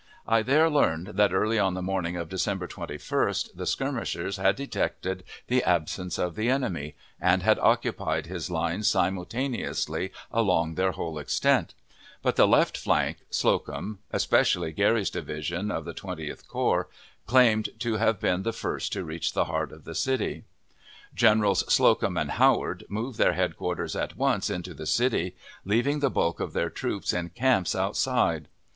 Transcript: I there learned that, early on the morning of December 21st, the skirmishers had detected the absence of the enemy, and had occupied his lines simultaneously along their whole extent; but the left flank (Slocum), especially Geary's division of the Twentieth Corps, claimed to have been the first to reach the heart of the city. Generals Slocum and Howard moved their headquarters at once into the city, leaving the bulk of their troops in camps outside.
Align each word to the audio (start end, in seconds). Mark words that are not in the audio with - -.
I 0.27 0.41
there 0.41 0.67
learned 0.67 1.09
that, 1.09 1.31
early 1.31 1.59
on 1.59 1.75
the 1.75 1.81
morning 1.83 2.17
of 2.17 2.27
December 2.27 2.67
21st, 2.67 3.49
the 3.53 3.67
skirmishers 3.67 4.37
had 4.37 4.55
detected 4.55 5.23
the 5.45 5.61
absence 5.63 6.17
of 6.17 6.33
the 6.35 6.49
enemy, 6.49 6.95
and 7.19 7.43
had 7.43 7.59
occupied 7.59 8.25
his 8.25 8.49
lines 8.49 8.87
simultaneously 8.87 10.11
along 10.31 10.73
their 10.73 10.93
whole 10.93 11.19
extent; 11.19 11.75
but 12.23 12.35
the 12.35 12.47
left 12.47 12.79
flank 12.79 13.17
(Slocum), 13.29 13.99
especially 14.09 14.71
Geary's 14.71 15.11
division 15.11 15.69
of 15.69 15.85
the 15.85 15.93
Twentieth 15.93 16.47
Corps, 16.47 16.89
claimed 17.27 17.69
to 17.81 17.97
have 17.97 18.19
been 18.19 18.41
the 18.41 18.53
first 18.53 18.91
to 18.93 19.03
reach 19.05 19.33
the 19.33 19.45
heart 19.45 19.71
of 19.71 19.83
the 19.83 19.93
city. 19.93 20.45
Generals 21.13 21.63
Slocum 21.71 22.17
and 22.17 22.31
Howard 22.31 22.85
moved 22.89 23.19
their 23.19 23.33
headquarters 23.33 23.95
at 23.95 24.17
once 24.17 24.49
into 24.49 24.73
the 24.73 24.87
city, 24.87 25.35
leaving 25.63 25.99
the 25.99 26.09
bulk 26.09 26.39
of 26.39 26.53
their 26.53 26.71
troops 26.71 27.13
in 27.13 27.29
camps 27.29 27.75
outside. 27.75 28.47